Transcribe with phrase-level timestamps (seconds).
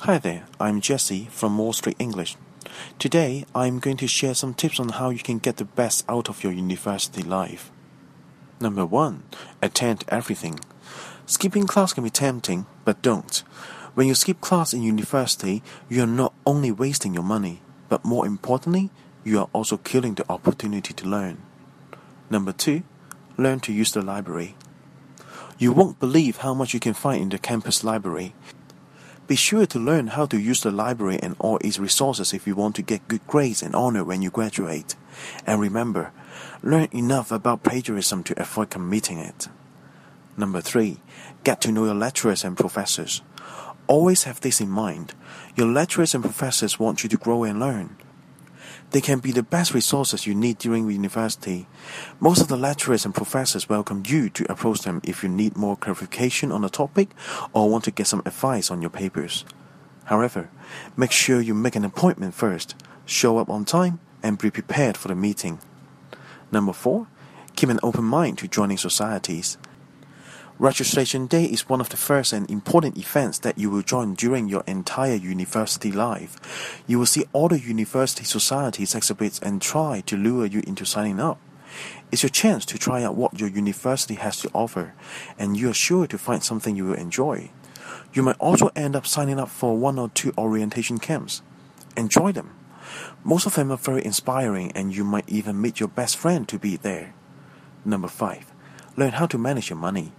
[0.00, 2.36] Hi there, I'm Jesse from Wall Street English.
[2.98, 6.28] Today, I'm going to share some tips on how you can get the best out
[6.28, 7.72] of your university life.
[8.60, 9.22] Number 1.
[9.62, 10.60] Attend everything.
[11.24, 13.38] Skipping class can be tempting, but don't.
[13.94, 18.26] When you skip class in university, you are not only wasting your money, but more
[18.26, 18.90] importantly,
[19.24, 21.38] you are also killing the opportunity to learn.
[22.28, 22.82] Number 2.
[23.38, 24.56] Learn to use the library.
[25.58, 28.34] You won't believe how much you can find in the campus library.
[29.26, 32.54] Be sure to learn how to use the library and all its resources if you
[32.54, 34.94] want to get good grades and honor when you graduate.
[35.44, 36.12] And remember,
[36.62, 39.48] learn enough about plagiarism to avoid committing it.
[40.36, 40.98] Number 3.
[41.42, 43.22] Get to know your lecturers and professors.
[43.88, 45.14] Always have this in mind.
[45.56, 47.96] Your lecturers and professors want you to grow and learn.
[48.90, 51.66] They can be the best resources you need during university.
[52.20, 55.76] Most of the lecturers and professors welcome you to approach them if you need more
[55.76, 57.10] clarification on a topic
[57.52, 59.44] or want to get some advice on your papers.
[60.04, 60.50] However,
[60.96, 62.74] make sure you make an appointment first,
[63.04, 65.58] show up on time, and be prepared for the meeting.
[66.52, 67.06] Number 4.
[67.56, 69.58] Keep an open mind to joining societies.
[70.58, 74.48] Registration Day is one of the first and important events that you will join during
[74.48, 76.82] your entire university life.
[76.86, 81.20] You will see all the university societies exhibits and try to lure you into signing
[81.20, 81.38] up.
[82.10, 84.94] It's your chance to try out what your university has to offer,
[85.38, 87.50] and you are sure to find something you will enjoy.
[88.14, 91.42] You might also end up signing up for one or two orientation camps.
[91.98, 92.56] Enjoy them.
[93.22, 96.58] Most of them are very inspiring, and you might even meet your best friend to
[96.58, 97.12] be there.
[97.84, 98.54] Number 5.
[98.96, 100.12] Learn how to manage your money.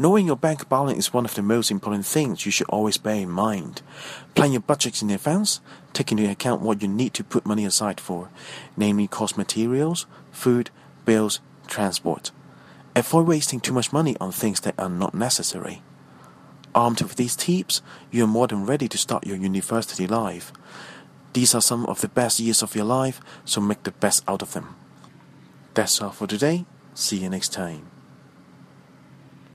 [0.00, 3.16] Knowing your bank balance is one of the most important things you should always bear
[3.16, 3.82] in mind.
[4.36, 5.60] Plan your budgets in advance,
[5.92, 8.30] take into account what you need to put money aside for,
[8.76, 10.70] namely cost materials, food,
[11.04, 12.30] bills, transport.
[12.94, 15.82] Avoid wasting too much money on things that are not necessary.
[16.76, 20.52] Armed with these tips, you are more than ready to start your university life.
[21.32, 24.42] These are some of the best years of your life, so make the best out
[24.42, 24.76] of them.
[25.74, 26.66] That's all for today.
[26.94, 27.97] See you next time.